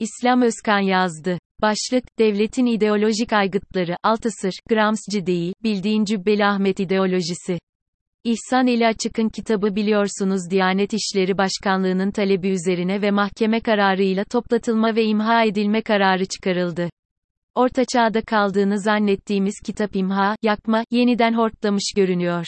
[0.00, 1.38] İslam Özkan yazdı.
[1.62, 7.58] Başlık, devletin ideolojik aygıtları, Altısır, Gramsci değil, bildiğin Cübbeli Ahmet ideolojisi.
[8.24, 15.04] İhsan Eli Açık'ın kitabı biliyorsunuz Diyanet İşleri Başkanlığı'nın talebi üzerine ve mahkeme kararıyla toplatılma ve
[15.04, 16.90] imha edilme kararı çıkarıldı.
[17.54, 22.46] Orta çağda kaldığını zannettiğimiz kitap imha, yakma, yeniden hortlamış görünüyor.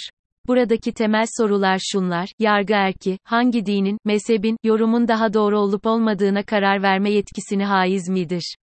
[0.49, 6.83] Buradaki temel sorular şunlar, yargı erki, hangi dinin, mezhebin, yorumun daha doğru olup olmadığına karar
[6.83, 8.57] verme yetkisini haiz midir?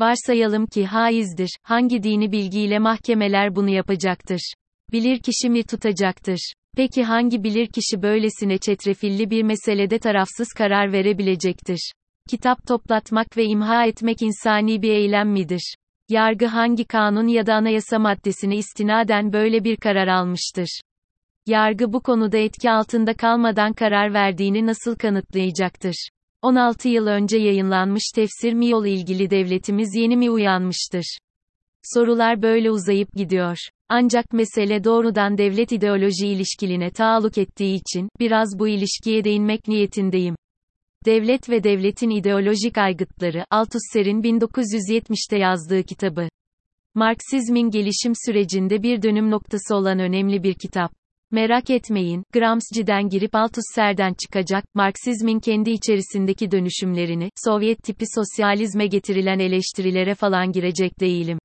[0.00, 4.52] Varsayalım ki haizdir, hangi dini bilgiyle mahkemeler bunu yapacaktır?
[4.92, 6.52] Bilir kişi mi tutacaktır?
[6.76, 11.92] Peki hangi bilir kişi böylesine çetrefilli bir meselede tarafsız karar verebilecektir?
[12.30, 15.74] Kitap toplatmak ve imha etmek insani bir eylem midir?
[16.08, 20.80] Yargı hangi kanun ya da anayasa maddesine istinaden böyle bir karar almıştır?
[21.46, 26.08] Yargı bu konuda etki altında kalmadan karar verdiğini nasıl kanıtlayacaktır?
[26.42, 31.18] 16 yıl önce yayınlanmış tefsir mi yol ilgili devletimiz yeni mi uyanmıştır?
[31.94, 33.56] Sorular böyle uzayıp gidiyor.
[33.88, 40.36] Ancak mesele doğrudan devlet ideoloji ilişkiline taalluk ettiği için, biraz bu ilişkiye değinmek niyetindeyim.
[41.04, 46.28] Devlet ve Devletin İdeolojik Aygıtları, Althusser'in 1970'te yazdığı kitabı.
[46.94, 51.01] Marksizmin gelişim sürecinde bir dönüm noktası olan önemli bir kitap.
[51.32, 60.14] Merak etmeyin, Gramsci'den girip Althusser'den çıkacak, Marksizmin kendi içerisindeki dönüşümlerini, Sovyet tipi sosyalizme getirilen eleştirilere
[60.14, 61.38] falan girecek değilim.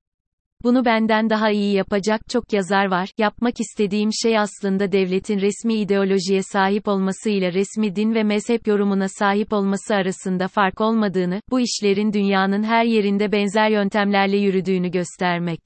[0.64, 3.10] Bunu benden daha iyi yapacak çok yazar var.
[3.18, 9.08] Yapmak istediğim şey aslında devletin resmi ideolojiye sahip olması ile resmi din ve mezhep yorumuna
[9.08, 15.60] sahip olması arasında fark olmadığını, bu işlerin dünyanın her yerinde benzer yöntemlerle yürüdüğünü göstermek.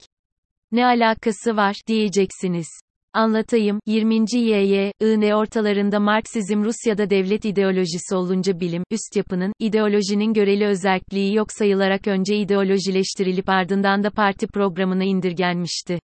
[0.71, 2.82] Ne alakası var diyeceksiniz.
[3.15, 4.25] Anlatayım, 20.
[4.33, 11.47] YY, IN ortalarında Marksizm Rusya'da devlet ideolojisi olunca bilim, üst yapının, ideolojinin göreli özelliği yok
[11.51, 15.99] sayılarak önce ideolojileştirilip ardından da parti programına indirgenmişti.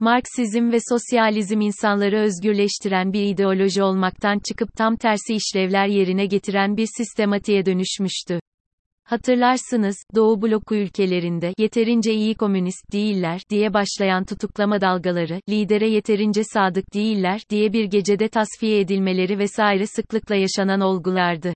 [0.00, 6.88] Marksizm ve sosyalizm insanları özgürleştiren bir ideoloji olmaktan çıkıp tam tersi işlevler yerine getiren bir
[6.96, 8.40] sistematiğe dönüşmüştü.
[9.08, 16.94] Hatırlarsınız, Doğu bloku ülkelerinde yeterince iyi komünist değiller diye başlayan tutuklama dalgaları, lidere yeterince sadık
[16.94, 21.52] değiller diye bir gecede tasfiye edilmeleri vesaire sıklıkla yaşanan olgulardı.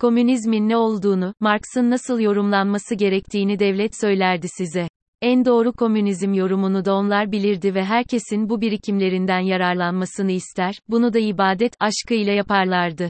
[0.00, 4.88] Komünizmin ne olduğunu, Marx'ın nasıl yorumlanması gerektiğini devlet söylerdi size.
[5.22, 11.18] En doğru komünizm yorumunu da onlar bilirdi ve herkesin bu birikimlerinden yararlanmasını ister, bunu da
[11.18, 13.08] ibadet, aşkıyla yaparlardı.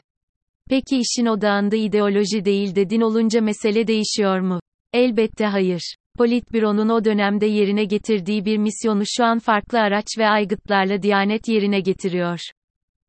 [0.69, 4.59] Peki işin odağında ideoloji değil de din olunca mesele değişiyor mu?
[4.93, 5.95] Elbette hayır.
[6.17, 11.79] Politbüro'nun o dönemde yerine getirdiği bir misyonu şu an farklı araç ve aygıtlarla Diyanet yerine
[11.79, 12.39] getiriyor.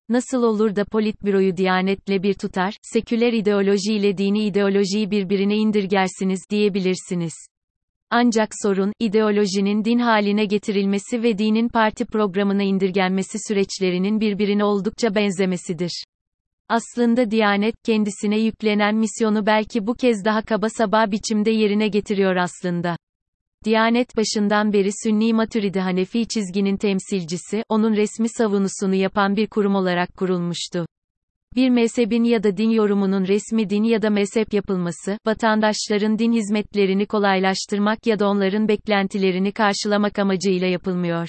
[0.08, 7.34] Nasıl olur da politbüroyu Diyanetle bir tutar, seküler ideoloji ile dini ideolojiyi birbirine indirgersiniz diyebilirsiniz.
[8.10, 16.04] Ancak sorun, ideolojinin din haline getirilmesi ve dinin parti programına indirgenmesi süreçlerinin birbirine oldukça benzemesidir.
[16.68, 22.96] Aslında Diyanet, kendisine yüklenen misyonu belki bu kez daha kaba saba biçimde yerine getiriyor aslında.
[23.64, 30.16] Diyanet başından beri Sünni Maturidi Hanefi çizginin temsilcisi, onun resmi savunusunu yapan bir kurum olarak
[30.16, 30.86] kurulmuştu.
[31.56, 37.06] Bir mezhebin ya da din yorumunun resmi din ya da mezhep yapılması, vatandaşların din hizmetlerini
[37.06, 41.28] kolaylaştırmak ya da onların beklentilerini karşılamak amacıyla yapılmıyor.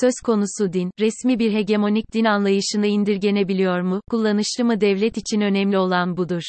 [0.00, 4.00] Söz konusu din, resmi bir hegemonik din anlayışına indirgenebiliyor mu?
[4.10, 6.42] Kullanışlı mı devlet için önemli olan budur.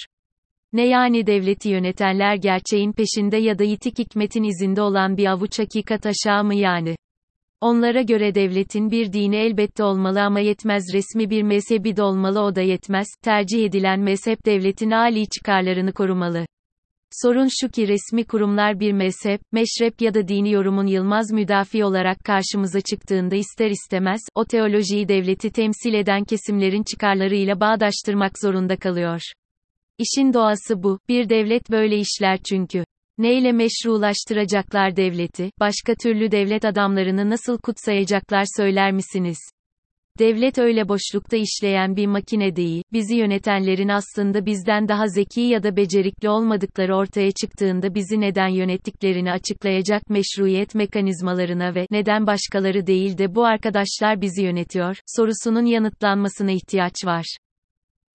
[0.73, 6.05] Ne yani devleti yönetenler gerçeğin peşinde ya da yitik hikmetin izinde olan bir avuç hakikat
[6.05, 6.95] aşağı mı yani?
[7.61, 12.55] Onlara göre devletin bir dini elbette olmalı ama yetmez resmi bir mezhebi de olmalı o
[12.55, 16.45] da yetmez, tercih edilen mezhep devletin âli çıkarlarını korumalı.
[17.21, 22.19] Sorun şu ki resmi kurumlar bir mezhep, meşrep ya da dini yorumun yılmaz müdafi olarak
[22.25, 29.21] karşımıza çıktığında ister istemez, o teolojiyi devleti temsil eden kesimlerin çıkarlarıyla bağdaştırmak zorunda kalıyor.
[29.97, 32.83] İşin doğası bu, bir devlet böyle işler çünkü.
[33.17, 39.37] Neyle meşrulaştıracaklar devleti, başka türlü devlet adamlarını nasıl kutsayacaklar söyler misiniz?
[40.19, 45.75] Devlet öyle boşlukta işleyen bir makine değil, bizi yönetenlerin aslında bizden daha zeki ya da
[45.75, 53.35] becerikli olmadıkları ortaya çıktığında bizi neden yönettiklerini açıklayacak meşruiyet mekanizmalarına ve neden başkaları değil de
[53.35, 57.37] bu arkadaşlar bizi yönetiyor, sorusunun yanıtlanmasına ihtiyaç var.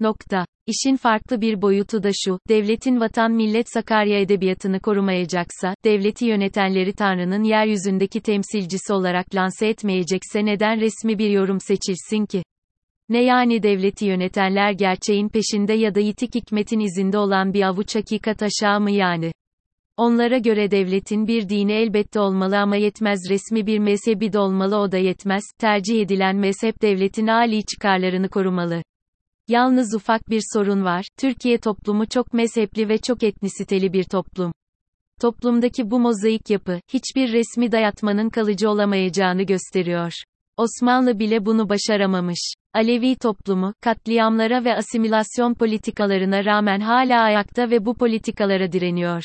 [0.01, 0.47] Nokta.
[0.67, 7.43] İşin farklı bir boyutu da şu, devletin vatan millet Sakarya edebiyatını korumayacaksa, devleti yönetenleri Tanrı'nın
[7.43, 12.43] yeryüzündeki temsilcisi olarak lanse etmeyecekse neden resmi bir yorum seçilsin ki?
[13.09, 18.43] Ne yani devleti yönetenler gerçeğin peşinde ya da yitik hikmetin izinde olan bir avuç hakikat
[18.43, 19.33] aşağı mı yani?
[19.97, 24.93] Onlara göre devletin bir dini elbette olmalı ama yetmez resmi bir mezhebi de olmalı o
[24.93, 28.83] da yetmez, tercih edilen mezhep devletin âli çıkarlarını korumalı.
[29.49, 34.53] Yalnız ufak bir sorun var, Türkiye toplumu çok mezhepli ve çok etnisiteli bir toplum.
[35.21, 40.13] Toplumdaki bu mozaik yapı, hiçbir resmi dayatmanın kalıcı olamayacağını gösteriyor.
[40.57, 42.55] Osmanlı bile bunu başaramamış.
[42.75, 49.23] Alevi toplumu, katliamlara ve asimilasyon politikalarına rağmen hala ayakta ve bu politikalara direniyor.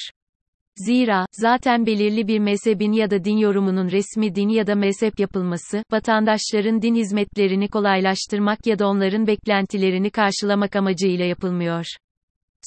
[0.78, 5.84] Zira, zaten belirli bir mezhebin ya da din yorumunun resmi din ya da mezhep yapılması,
[5.92, 11.86] vatandaşların din hizmetlerini kolaylaştırmak ya da onların beklentilerini karşılamak amacıyla yapılmıyor.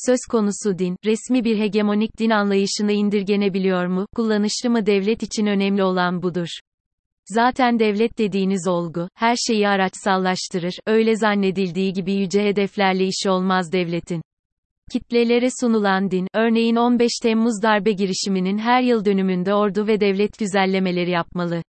[0.06, 5.82] Söz konusu din, resmi bir hegemonik din anlayışına indirgenebiliyor mu, kullanışlı mı devlet için önemli
[5.82, 6.48] olan budur.
[7.28, 14.22] Zaten devlet dediğiniz olgu, her şeyi araçsallaştırır, öyle zannedildiği gibi yüce hedeflerle işi olmaz devletin.
[14.92, 21.10] Kitlelere sunulan din, örneğin 15 Temmuz darbe girişiminin her yıl dönümünde ordu ve devlet güzellemeleri
[21.10, 21.62] yapmalı.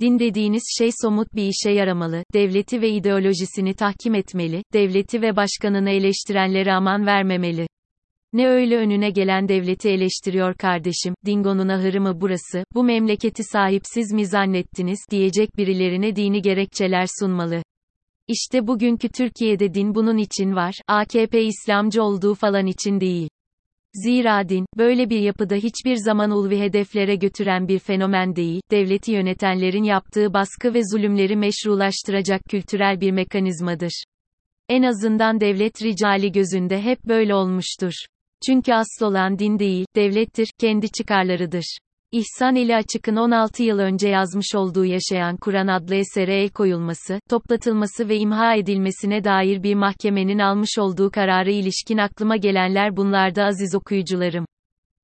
[0.00, 5.90] Din dediğiniz şey somut bir işe yaramalı, devleti ve ideolojisini tahkim etmeli, devleti ve başkanını
[5.90, 7.66] eleştirenlere aman vermemeli.
[8.32, 14.26] Ne öyle önüne gelen devleti eleştiriyor kardeşim, Dingo'nun ahırı mı burası, bu memleketi sahipsiz mi
[14.26, 17.62] zannettiniz, diyecek birilerine dini gerekçeler sunmalı.
[18.28, 23.28] İşte bugünkü Türkiye'de din bunun için var, AKP İslamcı olduğu falan için değil.
[23.94, 29.82] Zira din, böyle bir yapıda hiçbir zaman ulvi hedeflere götüren bir fenomen değil, devleti yönetenlerin
[29.82, 34.04] yaptığı baskı ve zulümleri meşrulaştıracak kültürel bir mekanizmadır.
[34.68, 37.92] En azından devlet ricali gözünde hep böyle olmuştur.
[38.46, 41.78] Çünkü asıl olan din değil, devlettir, kendi çıkarlarıdır.
[42.14, 48.08] İhsan Eli Açık'ın 16 yıl önce yazmış olduğu Yaşayan Kur'an adlı esere el koyulması, toplatılması
[48.08, 54.46] ve imha edilmesine dair bir mahkemenin almış olduğu kararı ilişkin aklıma gelenler bunlarda aziz okuyucularım.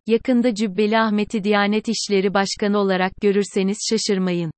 [0.07, 4.51] Yakında Cübbeli Ahmet'i Diyanet İşleri Başkanı olarak görürseniz şaşırmayın.